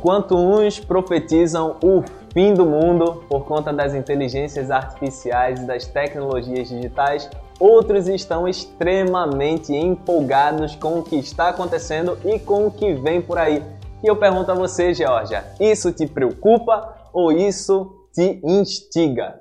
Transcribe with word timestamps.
Enquanto 0.00 0.34
uns 0.34 0.80
profetizam 0.80 1.76
o 1.84 2.02
fim 2.32 2.54
do 2.54 2.64
mundo 2.64 3.22
por 3.28 3.44
conta 3.44 3.70
das 3.70 3.94
inteligências 3.94 4.70
artificiais 4.70 5.60
e 5.60 5.66
das 5.66 5.86
tecnologias 5.86 6.70
digitais, 6.70 7.28
outros 7.60 8.08
estão 8.08 8.48
extremamente 8.48 9.74
empolgados 9.74 10.74
com 10.74 11.00
o 11.00 11.02
que 11.02 11.16
está 11.16 11.50
acontecendo 11.50 12.16
e 12.24 12.38
com 12.38 12.66
o 12.66 12.70
que 12.70 12.94
vem 12.94 13.20
por 13.20 13.36
aí. 13.36 13.62
E 14.02 14.06
eu 14.06 14.16
pergunto 14.16 14.50
a 14.50 14.54
você, 14.54 14.94
Georgia, 14.94 15.44
isso 15.60 15.92
te 15.92 16.06
preocupa 16.06 17.10
ou 17.12 17.30
isso 17.30 18.08
te 18.14 18.40
instiga? 18.42 19.38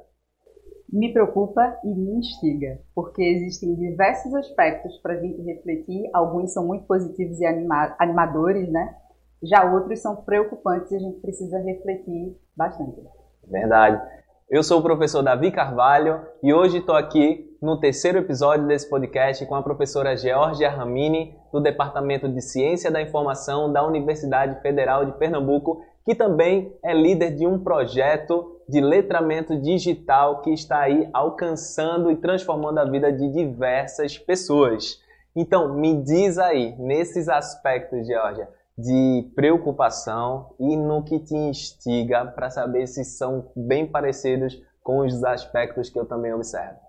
Me 0.91 1.13
preocupa 1.13 1.73
e 1.85 1.87
me 1.87 2.17
instiga, 2.17 2.81
porque 2.93 3.23
existem 3.23 3.75
diversos 3.75 4.35
aspectos 4.35 4.97
para 4.97 5.13
refletir. 5.13 6.09
Alguns 6.13 6.51
são 6.51 6.67
muito 6.67 6.83
positivos 6.83 7.39
e 7.39 7.45
anima 7.45 7.95
animadores, 7.97 8.69
né? 8.69 8.93
Já 9.41 9.63
outros 9.71 10.01
são 10.01 10.17
preocupantes 10.17 10.91
e 10.91 10.95
a 10.95 10.99
gente 10.99 11.19
precisa 11.19 11.57
refletir 11.59 12.35
bastante. 12.55 13.01
Verdade. 13.47 14.01
Eu 14.49 14.63
sou 14.63 14.79
o 14.79 14.83
professor 14.83 15.21
Davi 15.21 15.51
Carvalho 15.51 16.21
e 16.43 16.53
hoje 16.53 16.79
estou 16.79 16.95
aqui 16.95 17.47
no 17.61 17.79
terceiro 17.79 18.17
episódio 18.17 18.67
desse 18.67 18.89
podcast 18.89 19.45
com 19.45 19.55
a 19.55 19.61
professora 19.61 20.17
Georgia 20.17 20.69
Ramini, 20.69 21.37
do 21.53 21.61
Departamento 21.61 22.27
de 22.27 22.41
Ciência 22.41 22.89
da 22.89 23.01
Informação 23.01 23.71
da 23.71 23.85
Universidade 23.85 24.61
Federal 24.61 25.05
de 25.05 25.13
Pernambuco, 25.13 25.81
que 26.03 26.15
também 26.15 26.75
é 26.83 26.93
líder 26.93 27.35
de 27.35 27.45
um 27.45 27.59
projeto 27.59 28.59
de 28.67 28.81
letramento 28.81 29.55
digital 29.61 30.41
que 30.41 30.51
está 30.51 30.81
aí 30.81 31.09
alcançando 31.13 32.11
e 32.11 32.15
transformando 32.15 32.79
a 32.79 32.85
vida 32.85 33.11
de 33.11 33.31
diversas 33.31 34.17
pessoas. 34.17 34.99
Então, 35.35 35.75
me 35.75 36.01
diz 36.01 36.37
aí, 36.37 36.75
nesses 36.77 37.29
aspectos, 37.29 38.07
Georgia, 38.07 38.49
de 38.81 39.29
preocupação 39.35 40.55
e 40.57 40.77
no 40.77 41.03
que 41.03 41.19
te 41.19 41.35
instiga 41.35 42.25
para 42.27 42.49
saber 42.49 42.87
se 42.87 43.03
são 43.03 43.51
bem 43.53 43.85
parecidos 43.85 44.57
com 44.81 44.99
os 44.99 45.21
aspectos 45.23 45.89
que 45.89 45.99
eu 45.99 46.05
também 46.05 46.33
observo. 46.33 46.79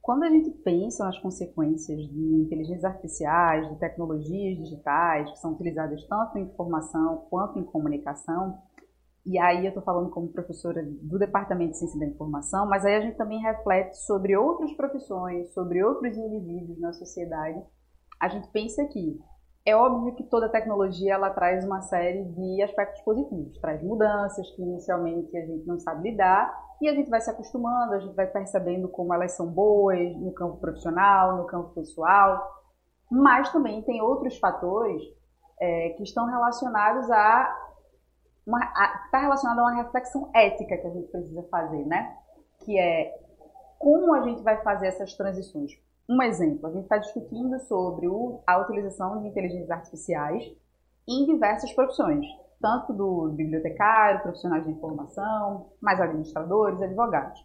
Quando 0.00 0.24
a 0.24 0.30
gente 0.30 0.50
pensa 0.50 1.04
nas 1.04 1.16
consequências 1.20 2.00
de 2.08 2.34
inteligências 2.34 2.84
artificiais, 2.84 3.70
de 3.70 3.76
tecnologias 3.76 4.58
digitais 4.58 5.30
que 5.30 5.38
são 5.38 5.52
utilizadas 5.52 6.04
tanto 6.08 6.38
em 6.38 6.42
informação 6.42 7.24
quanto 7.30 7.56
em 7.56 7.62
comunicação, 7.62 8.58
e 9.24 9.38
aí 9.38 9.64
eu 9.64 9.68
estou 9.68 9.84
falando 9.84 10.10
como 10.10 10.26
professora 10.26 10.82
do 10.84 11.20
Departamento 11.20 11.70
de 11.70 11.78
Ciência 11.78 12.00
da 12.00 12.06
Informação, 12.06 12.68
mas 12.68 12.84
aí 12.84 12.96
a 12.96 13.00
gente 13.00 13.16
também 13.16 13.40
reflete 13.40 13.94
sobre 13.98 14.36
outras 14.36 14.72
profissões, 14.72 15.54
sobre 15.54 15.84
outros 15.84 16.16
indivíduos 16.16 16.80
na 16.80 16.92
sociedade. 16.92 17.62
A 18.18 18.28
gente 18.28 18.48
pensa 18.48 18.84
que 18.86 19.20
é 19.64 19.76
óbvio 19.76 20.14
que 20.16 20.24
toda 20.24 20.48
tecnologia 20.48 21.14
ela 21.14 21.30
traz 21.30 21.64
uma 21.64 21.82
série 21.82 22.24
de 22.24 22.62
aspectos 22.62 23.00
positivos, 23.02 23.58
traz 23.60 23.82
mudanças 23.82 24.50
que 24.50 24.62
inicialmente 24.62 25.36
a 25.36 25.46
gente 25.46 25.66
não 25.66 25.78
sabe 25.78 26.10
lidar 26.10 26.52
e 26.80 26.88
a 26.88 26.94
gente 26.94 27.08
vai 27.08 27.20
se 27.20 27.30
acostumando, 27.30 27.94
a 27.94 28.00
gente 28.00 28.14
vai 28.14 28.26
percebendo 28.26 28.88
como 28.88 29.14
elas 29.14 29.32
são 29.32 29.46
boas 29.46 30.16
no 30.16 30.32
campo 30.32 30.56
profissional, 30.56 31.36
no 31.36 31.46
campo 31.46 31.70
pessoal, 31.74 32.60
mas 33.10 33.52
também 33.52 33.82
tem 33.82 34.02
outros 34.02 34.36
fatores 34.38 35.00
é, 35.60 35.90
que 35.90 36.02
estão 36.02 36.26
relacionados 36.26 37.08
a 37.10 37.58
está 39.04 39.20
relacionado 39.20 39.60
a 39.60 39.62
uma 39.62 39.82
reflexão 39.82 40.28
ética 40.34 40.76
que 40.76 40.86
a 40.88 40.90
gente 40.90 41.08
precisa 41.12 41.44
fazer, 41.44 41.86
né? 41.86 42.16
Que 42.64 42.76
é 42.76 43.14
como 43.78 44.12
a 44.14 44.22
gente 44.22 44.42
vai 44.42 44.60
fazer 44.64 44.88
essas 44.88 45.14
transições 45.14 45.70
um 46.08 46.20
exemplo, 46.22 46.66
a 46.66 46.72
gente 46.72 46.84
está 46.84 46.98
discutindo 46.98 47.58
sobre 47.60 48.06
a 48.46 48.58
utilização 48.58 49.20
de 49.20 49.28
inteligências 49.28 49.70
artificiais 49.70 50.44
em 51.08 51.26
diversas 51.26 51.72
profissões, 51.72 52.26
tanto 52.60 52.92
do 52.92 53.32
bibliotecário, 53.32 54.22
profissionais 54.22 54.64
de 54.64 54.72
informação, 54.72 55.72
mais 55.80 56.00
administradores, 56.00 56.80
advogados. 56.80 57.44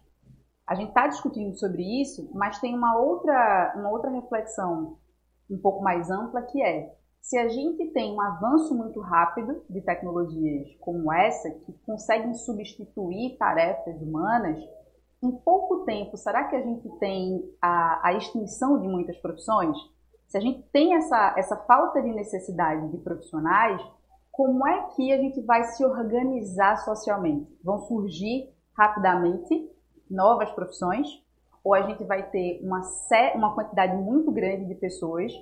A 0.66 0.74
gente 0.74 0.88
está 0.88 1.06
discutindo 1.06 1.56
sobre 1.56 1.82
isso, 2.02 2.30
mas 2.34 2.60
tem 2.60 2.76
uma 2.76 2.98
outra, 2.98 3.74
uma 3.76 3.90
outra 3.90 4.10
reflexão 4.10 4.98
um 5.50 5.58
pouco 5.58 5.82
mais 5.82 6.10
ampla 6.10 6.42
que 6.42 6.62
é 6.62 6.94
se 7.20 7.36
a 7.36 7.48
gente 7.48 7.86
tem 7.92 8.14
um 8.14 8.20
avanço 8.20 8.74
muito 8.74 9.00
rápido 9.00 9.62
de 9.68 9.80
tecnologias 9.80 10.68
como 10.80 11.12
essa, 11.12 11.50
que 11.50 11.72
conseguem 11.84 12.32
substituir 12.34 13.36
tarefas 13.36 14.00
humanas, 14.00 14.58
em 15.22 15.32
pouco 15.32 15.84
tempo, 15.84 16.16
será 16.16 16.44
que 16.44 16.54
a 16.54 16.62
gente 16.62 16.88
tem 16.98 17.42
a, 17.60 18.08
a 18.08 18.12
extinção 18.14 18.80
de 18.80 18.86
muitas 18.86 19.16
profissões? 19.18 19.76
Se 20.28 20.36
a 20.36 20.40
gente 20.40 20.62
tem 20.70 20.94
essa, 20.94 21.34
essa 21.36 21.56
falta 21.56 22.00
de 22.00 22.10
necessidade 22.12 22.88
de 22.90 22.98
profissionais, 22.98 23.80
como 24.30 24.66
é 24.68 24.82
que 24.94 25.12
a 25.12 25.16
gente 25.16 25.40
vai 25.40 25.64
se 25.64 25.84
organizar 25.84 26.76
socialmente? 26.78 27.50
Vão 27.64 27.80
surgir 27.80 28.48
rapidamente 28.76 29.68
novas 30.08 30.50
profissões? 30.52 31.08
Ou 31.64 31.74
a 31.74 31.82
gente 31.82 32.04
vai 32.04 32.30
ter 32.30 32.60
uma, 32.62 32.80
uma 33.34 33.54
quantidade 33.54 33.96
muito 33.96 34.30
grande 34.30 34.66
de 34.66 34.74
pessoas 34.76 35.32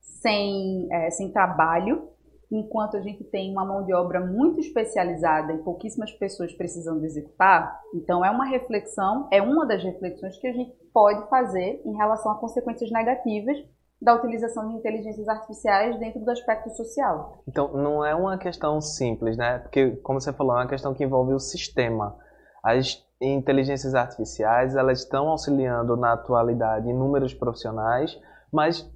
sem, 0.00 0.86
é, 0.92 1.10
sem 1.10 1.32
trabalho 1.32 2.10
enquanto 2.50 2.96
a 2.96 3.00
gente 3.00 3.22
tem 3.24 3.52
uma 3.52 3.64
mão 3.64 3.84
de 3.84 3.92
obra 3.92 4.20
muito 4.20 4.60
especializada 4.60 5.52
e 5.52 5.58
pouquíssimas 5.58 6.10
pessoas 6.12 6.52
precisando 6.52 7.04
executar, 7.04 7.80
então 7.94 8.24
é 8.24 8.30
uma 8.30 8.46
reflexão, 8.46 9.28
é 9.30 9.42
uma 9.42 9.66
das 9.66 9.82
reflexões 9.82 10.38
que 10.38 10.46
a 10.46 10.52
gente 10.52 10.72
pode 10.92 11.28
fazer 11.28 11.82
em 11.84 11.94
relação 11.96 12.32
a 12.32 12.38
consequências 12.38 12.90
negativas 12.90 13.58
da 14.00 14.14
utilização 14.14 14.68
de 14.68 14.76
inteligências 14.76 15.28
artificiais 15.28 15.98
dentro 15.98 16.20
do 16.24 16.30
aspecto 16.30 16.70
social. 16.70 17.42
Então, 17.48 17.72
não 17.72 18.04
é 18.04 18.14
uma 18.14 18.38
questão 18.38 18.80
simples, 18.80 19.36
né? 19.36 19.58
Porque, 19.58 19.96
como 19.96 20.20
você 20.20 20.32
falou, 20.32 20.56
é 20.56 20.60
uma 20.60 20.68
questão 20.68 20.94
que 20.94 21.02
envolve 21.02 21.34
o 21.34 21.40
sistema. 21.40 22.16
As 22.62 23.04
inteligências 23.20 23.94
artificiais, 23.96 24.76
elas 24.76 25.00
estão 25.00 25.28
auxiliando 25.28 25.96
na 25.96 26.12
atualidade 26.12 26.88
inúmeros 26.88 27.34
profissionais, 27.34 28.16
mas 28.52 28.88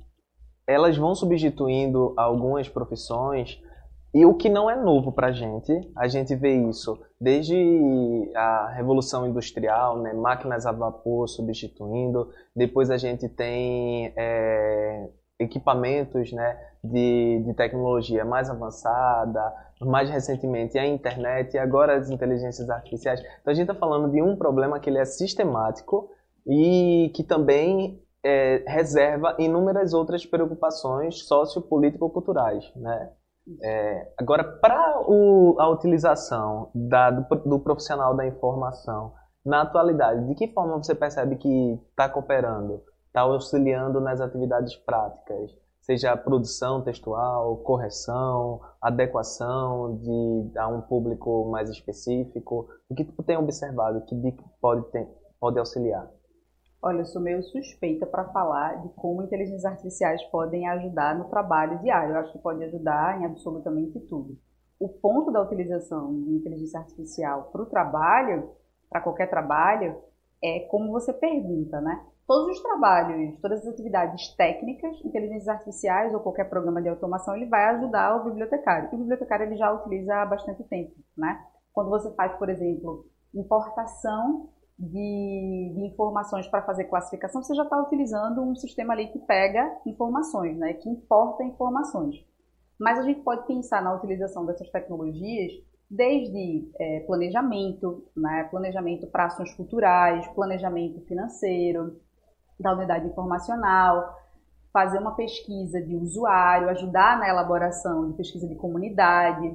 elas 0.67 0.97
vão 0.97 1.15
substituindo 1.15 2.13
algumas 2.17 2.69
profissões. 2.69 3.61
E 4.15 4.27
o 4.27 4.35
que 4.35 4.51
não 4.51 4.71
é 4.71 4.77
novo 4.77 5.11
para 5.11 5.29
a 5.29 5.33
gente, 5.33 5.73
a 5.97 6.07
gente 6.07 6.35
vê 6.35 6.55
isso 6.69 7.01
desde 7.19 8.31
a 8.35 8.69
Revolução 8.75 9.27
Industrial, 9.27 9.99
né, 9.99 10.13
máquinas 10.13 10.67
a 10.67 10.73
vapor 10.73 11.27
substituindo, 11.29 12.29
depois 12.55 12.91
a 12.91 12.99
gente 12.99 13.27
tem 13.27 14.13
é, 14.15 15.09
equipamentos 15.39 16.31
né, 16.31 16.59
de, 16.85 17.43
de 17.47 17.55
tecnologia 17.55 18.25
mais 18.25 18.51
avançada, 18.51 19.53
mais 19.81 20.11
recentemente 20.11 20.79
a 20.79 20.87
internet 20.87 21.55
e 21.55 21.59
agora 21.59 21.97
as 21.97 22.11
inteligências 22.11 22.69
artificiais. 22.69 23.21
Então 23.21 23.51
a 23.51 23.55
gente 23.55 23.69
está 23.69 23.75
falando 23.75 24.11
de 24.11 24.23
um 24.23 24.37
problema 24.37 24.79
que 24.79 24.91
ele 24.91 24.99
é 24.99 25.05
sistemático 25.05 26.11
e 26.47 27.11
que 27.15 27.23
também 27.23 28.03
é, 28.25 28.63
reserva 28.67 29.35
inúmeras 29.39 29.93
outras 29.93 30.25
preocupações 30.25 31.27
sociopolítico-culturais, 31.27 32.73
né? 32.77 33.11
É, 33.61 34.13
agora, 34.17 34.45
para 34.45 34.79
a 35.59 35.69
utilização 35.69 36.71
da, 36.73 37.11
do, 37.11 37.37
do, 37.45 37.59
profissional 37.59 38.15
da 38.15 38.25
informação 38.25 39.13
na 39.45 39.63
atualidade, 39.63 40.29
de 40.29 40.35
que 40.37 40.53
forma 40.53 40.77
você 40.77 40.95
percebe 40.95 41.35
que 41.35 41.81
está 41.91 42.09
cooperando, 42.09 42.81
está 43.09 43.23
auxiliando 43.23 44.01
nas 44.01 44.21
atividades 44.21 44.77
práticas, 44.77 45.51
seja 45.81 46.17
produção 46.17 46.83
textual, 46.83 47.57
correção, 47.59 48.61
adequação 48.81 49.97
de, 49.97 50.57
a 50.57 50.69
um 50.69 50.81
público 50.81 51.51
mais 51.51 51.69
específico? 51.69 52.69
O 52.89 52.95
que 52.95 53.05
tu 53.05 53.25
tem 53.25 53.37
observado 53.37 54.03
que 54.03 54.15
pode, 54.61 54.89
ter, 54.93 55.09
pode 55.41 55.59
auxiliar? 55.59 56.09
Olha, 56.85 57.03
eu 57.03 57.07
sou 57.07 57.23
meio 57.23 57.41
suspeita 57.45 58.05
para 58.05 58.25
falar 58.33 58.83
de 58.83 58.89
como 58.95 59.23
inteligências 59.23 59.65
artificiais 59.65 60.21
podem 60.25 60.69
ajudar 60.69 61.17
no 61.17 61.29
trabalho 61.29 61.79
diário. 61.79 62.17
Eu 62.17 62.19
acho 62.19 62.33
que 62.33 62.41
pode 62.41 62.65
ajudar 62.65 63.21
em 63.21 63.25
absolutamente 63.25 64.01
tudo. 64.01 64.37
O 64.81 64.89
ponto 64.89 65.31
da 65.31 65.41
utilização 65.41 66.13
de 66.13 66.35
inteligência 66.35 66.81
artificial 66.81 67.51
para 67.53 67.63
o 67.63 67.67
trabalho, 67.67 68.51
para 68.91 69.01
qualquer 69.01 69.31
trabalho, 69.31 69.97
é 70.43 70.67
como 70.71 70.91
você 70.91 71.13
pergunta, 71.13 71.81
né? 71.81 72.05
Todos 72.27 72.57
os 72.57 72.63
trabalhos, 72.63 73.39
todas 73.41 73.61
as 73.61 73.73
atividades 73.73 74.35
técnicas, 74.35 75.01
inteligências 75.05 75.47
artificiais 75.47 76.13
ou 76.13 76.19
qualquer 76.19 76.49
programa 76.49 76.83
de 76.83 76.89
automação, 76.89 77.37
ele 77.37 77.47
vai 77.47 77.65
ajudar 77.77 78.17
o 78.17 78.25
bibliotecário. 78.25 78.89
E 78.91 78.97
o 78.97 78.99
bibliotecário 78.99 79.47
ele 79.47 79.57
já 79.57 79.71
utiliza 79.73 80.17
há 80.17 80.27
bastante 80.27 80.65
tempo, 80.65 80.97
né? 81.17 81.45
Quando 81.73 81.91
você 81.91 82.13
faz, 82.17 82.37
por 82.39 82.49
exemplo, 82.49 83.07
importação 83.33 84.49
de, 84.79 85.73
de 85.75 85.87
informações 85.87 86.47
para 86.49 86.63
fazer 86.63 86.85
classificação, 86.85 87.43
você 87.43 87.55
já 87.55 87.63
está 87.63 87.81
utilizando 87.81 88.43
um 88.43 88.55
sistema 88.55 88.93
ali 88.93 89.09
que 89.09 89.19
pega 89.21 89.81
informações, 89.87 90.57
né, 90.57 90.75
que 90.75 90.89
importa 90.89 91.45
informações. 91.45 92.25
Mas 92.79 92.99
a 92.99 93.03
gente 93.03 93.21
pode 93.21 93.47
pensar 93.47 93.83
na 93.83 93.95
utilização 93.95 94.45
dessas 94.45 94.69
tecnologias 94.71 95.53
desde 95.89 96.71
é, 96.81 97.01
planejamento, 97.01 98.03
né, 98.17 98.45
planejamento 98.51 99.07
para 99.07 99.27
ações 99.27 99.55
culturais, 99.55 100.27
planejamento 100.29 101.03
financeiro, 101.03 102.01
da 102.59 102.73
unidade 102.73 103.07
informacional, 103.07 104.17
fazer 104.73 104.99
uma 104.99 105.15
pesquisa 105.15 105.83
de 105.83 105.95
usuário, 105.95 106.71
ajudar 106.71 107.19
na 107.19 107.29
elaboração 107.29 108.11
de 108.11 108.17
pesquisa 108.17 108.49
de 108.49 108.55
comunidade, 108.55 109.55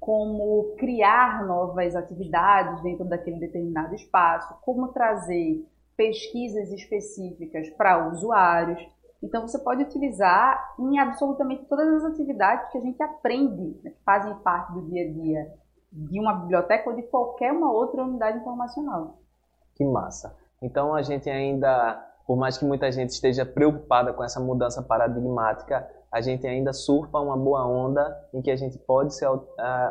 como 0.00 0.74
criar 0.78 1.44
novas 1.46 1.94
atividades 1.96 2.82
dentro 2.82 3.04
daquele 3.04 3.38
determinado 3.38 3.94
espaço, 3.94 4.56
como 4.62 4.88
trazer 4.88 5.64
pesquisas 5.96 6.70
específicas 6.70 7.68
para 7.70 8.08
usuários. 8.08 8.80
Então, 9.20 9.46
você 9.46 9.58
pode 9.58 9.82
utilizar 9.82 10.76
em 10.78 10.98
absolutamente 10.98 11.64
todas 11.64 11.88
as 12.04 12.12
atividades 12.12 12.70
que 12.70 12.78
a 12.78 12.80
gente 12.80 13.02
aprende, 13.02 13.76
né, 13.82 13.90
que 13.90 14.02
fazem 14.04 14.32
parte 14.36 14.72
do 14.72 14.82
dia 14.82 15.02
a 15.02 15.12
dia 15.12 15.54
de 15.90 16.20
uma 16.20 16.34
biblioteca 16.34 16.88
ou 16.88 16.94
de 16.94 17.02
qualquer 17.02 17.52
uma 17.52 17.72
outra 17.72 18.04
unidade 18.04 18.38
informacional. 18.38 19.18
Que 19.74 19.84
massa! 19.84 20.36
Então, 20.62 20.94
a 20.94 21.02
gente 21.02 21.28
ainda, 21.28 22.07
por 22.28 22.36
mais 22.36 22.58
que 22.58 22.64
muita 22.66 22.92
gente 22.92 23.08
esteja 23.08 23.46
preocupada 23.46 24.12
com 24.12 24.22
essa 24.22 24.38
mudança 24.38 24.82
paradigmática, 24.82 25.88
a 26.12 26.20
gente 26.20 26.46
ainda 26.46 26.74
surfa 26.74 27.18
uma 27.18 27.38
boa 27.38 27.66
onda 27.66 28.04
em 28.34 28.42
que 28.42 28.50
a 28.50 28.56
gente 28.56 28.78
pode 28.78 29.14
ser 29.14 29.26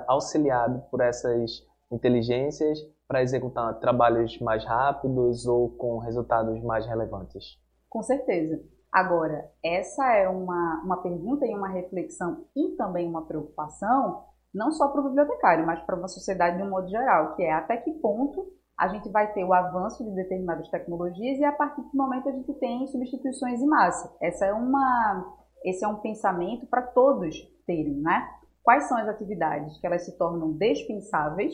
auxiliado 0.06 0.84
por 0.92 1.02
essas 1.02 1.66
inteligências 1.92 2.78
para 3.08 3.24
executar 3.24 3.80
trabalhos 3.80 4.40
mais 4.40 4.64
rápidos 4.64 5.48
ou 5.48 5.72
com 5.78 5.98
resultados 5.98 6.62
mais 6.62 6.86
relevantes. 6.86 7.60
Com 7.90 8.04
certeza. 8.04 8.62
Agora, 8.94 9.50
essa 9.66 10.06
é 10.14 10.30
uma, 10.30 10.84
uma 10.86 11.02
pergunta 11.02 11.44
e 11.44 11.56
uma 11.56 11.70
reflexão 11.70 12.46
e 12.56 12.76
também 12.76 13.10
uma 13.10 13.26
preocupação, 13.26 14.26
não 14.54 14.72
só 14.72 14.90
para 14.90 15.02
o 15.02 15.06
bibliotecário, 15.06 15.66
mas 15.66 15.82
para 15.82 15.96
uma 15.96 16.08
sociedade 16.08 16.58
de 16.58 16.64
um 16.64 16.70
modo 16.70 16.88
geral, 16.88 17.36
que 17.36 17.42
é 17.42 17.52
até 17.52 17.78
que 17.78 17.94
ponto 17.94 18.46
a 18.78 18.88
gente 18.90 19.10
vai 19.10 19.34
ter 19.34 19.44
o 19.44 19.54
avanço 19.54 20.04
de 20.04 20.12
determinadas 20.12 20.70
tecnologias 20.70 21.40
e 21.40 21.44
a 21.44 21.52
partir 21.52 21.82
do 21.82 21.90
momento 21.94 22.30
a 22.30 22.32
gente 22.32 22.54
tem 22.56 22.86
substituições 22.88 23.60
em 23.60 23.66
massa. 23.66 24.16
Essa 24.22 24.46
é 24.46 24.54
uma, 24.54 25.36
esse 25.66 25.84
é 25.84 25.88
um 25.88 25.96
pensamento 25.96 26.68
para 26.68 26.84
todos 26.84 27.36
terem, 27.66 27.96
né? 27.96 28.30
Quais 28.64 28.84
são 28.88 28.98
as 28.98 29.08
atividades 29.08 29.80
que 29.80 29.88
elas 29.88 30.06
se 30.06 30.16
tornam 30.18 30.54
dispensáveis 30.54 31.54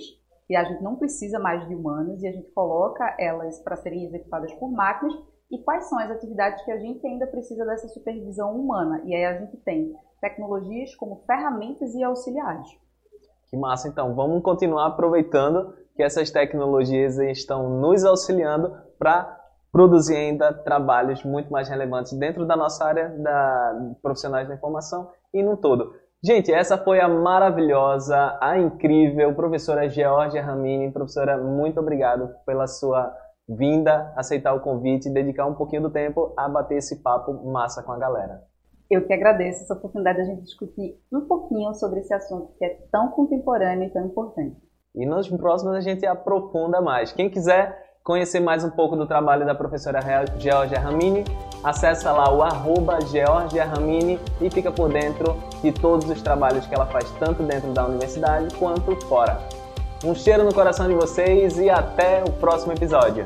e 0.49 0.55
a 0.55 0.63
gente 0.65 0.83
não 0.83 0.97
precisa 0.97 1.39
mais 1.39 1.65
de 1.67 1.73
humanos 1.73 2.21
e 2.21 2.27
a 2.27 2.31
gente 2.31 2.51
coloca 2.51 3.15
elas 3.17 3.57
para 3.59 3.77
serem 3.77 4.05
executadas 4.05 4.53
por 4.55 4.69
máquinas 4.69 5.13
e 5.49 5.59
quais 5.59 5.87
são 5.87 5.99
as 5.99 6.11
atividades 6.11 6.63
que 6.65 6.71
a 6.71 6.77
gente 6.77 7.05
ainda 7.07 7.27
precisa 7.27 7.63
dessa 7.63 7.87
supervisão 7.87 8.53
humana. 8.53 9.01
E 9.05 9.15
aí 9.15 9.25
a 9.25 9.39
gente 9.39 9.55
tem 9.57 9.93
tecnologias 10.19 10.93
como 10.95 11.23
ferramentas 11.25 11.93
e 11.93 12.03
auxiliares. 12.03 12.67
Que 13.49 13.55
massa, 13.55 13.87
então. 13.87 14.15
Vamos 14.15 14.41
continuar 14.41 14.87
aproveitando 14.87 15.75
que 15.95 16.03
essas 16.03 16.31
tecnologias 16.31 17.17
estão 17.17 17.69
nos 17.79 18.03
auxiliando 18.03 18.75
para 18.97 19.39
produzir 19.71 20.15
ainda 20.15 20.53
trabalhos 20.53 21.23
muito 21.23 21.51
mais 21.51 21.67
relevantes 21.67 22.13
dentro 22.13 22.45
da 22.45 22.55
nossa 22.55 22.85
área 22.85 23.09
da 23.09 23.95
profissionais 24.01 24.47
da 24.47 24.53
informação 24.53 25.09
e 25.33 25.41
no 25.41 25.57
todo. 25.57 25.93
Gente, 26.23 26.53
essa 26.53 26.77
foi 26.77 27.01
a 27.01 27.09
maravilhosa, 27.09 28.37
a 28.39 28.57
incrível 28.57 29.35
professora 29.35 29.89
Georgia 29.89 30.41
Ramini. 30.41 30.91
Professora, 30.91 31.37
muito 31.37 31.79
obrigado 31.79 32.29
pela 32.45 32.65
sua 32.65 33.13
vinda, 33.47 34.13
aceitar 34.15 34.53
o 34.53 34.61
convite 34.61 35.09
e 35.09 35.13
dedicar 35.13 35.45
um 35.45 35.55
pouquinho 35.55 35.81
do 35.81 35.89
tempo 35.89 36.33
a 36.37 36.47
bater 36.47 36.77
esse 36.77 37.01
papo 37.01 37.33
massa 37.51 37.83
com 37.83 37.91
a 37.91 37.99
galera. 37.99 38.41
Eu 38.89 39.05
que 39.05 39.11
agradeço 39.11 39.63
essa 39.63 39.73
oportunidade 39.73 40.17
de 40.17 40.21
a 40.21 40.25
gente 40.25 40.43
discutir 40.43 40.97
um 41.11 41.21
pouquinho 41.21 41.73
sobre 41.73 41.99
esse 41.99 42.13
assunto 42.13 42.53
que 42.57 42.63
é 42.63 42.69
tão 42.91 43.09
contemporâneo 43.09 43.87
e 43.87 43.89
tão 43.91 44.05
importante. 44.05 44.55
E 44.95 45.07
nos 45.07 45.27
próximos 45.27 45.75
a 45.75 45.81
gente 45.81 46.05
aprofunda 46.05 46.79
mais. 46.79 47.11
Quem 47.11 47.27
quiser 47.27 47.95
conhecer 48.03 48.39
mais 48.39 48.63
um 48.63 48.69
pouco 48.69 48.95
do 48.95 49.07
trabalho 49.07 49.43
da 49.43 49.55
professora 49.55 49.99
Georgia 50.37 50.79
Ramini, 50.79 51.23
acessa 51.63 52.11
lá 52.11 52.31
o 52.31 52.43
arroba 52.43 52.99
Georgia 53.01 53.65
Ramini 53.65 54.19
e 54.39 54.51
fica 54.51 54.71
por 54.71 54.91
dentro 54.91 55.35
de 55.63 55.71
todos 55.71 56.07
os 56.07 56.21
trabalhos 56.21 56.67
que 56.67 56.75
ela 56.75 56.85
faz 56.85 57.09
tanto 57.17 57.41
dentro 57.41 57.71
da 57.71 57.87
universidade 57.87 58.53
quanto 58.55 58.95
fora. 59.07 59.39
Um 60.05 60.13
cheiro 60.13 60.43
no 60.43 60.53
coração 60.53 60.87
de 60.87 60.93
vocês 60.93 61.57
e 61.57 61.71
até 61.71 62.23
o 62.23 62.31
próximo 62.33 62.73
episódio. 62.73 63.23